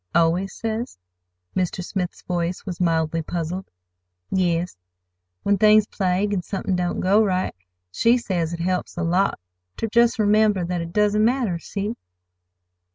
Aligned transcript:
"Always 0.15 0.51
says?" 0.55 0.97
Mr. 1.55 1.85
Smith's 1.85 2.23
voice 2.23 2.65
was 2.65 2.81
mildly 2.81 3.21
puzzled. 3.21 3.69
"Yes, 4.31 4.75
when 5.43 5.59
things 5.59 5.85
plague, 5.85 6.33
an' 6.33 6.41
somethin' 6.41 6.75
don't 6.75 7.01
go 7.01 7.23
right. 7.23 7.53
She 7.91 8.17
says 8.17 8.51
it 8.51 8.61
helps 8.61 8.97
a 8.97 9.03
lot 9.03 9.39
ter 9.77 9.85
just 9.85 10.17
remember 10.17 10.65
that 10.65 10.81
it 10.81 10.91
doesn't 10.91 11.23
matter. 11.23 11.59
See?" 11.59 11.93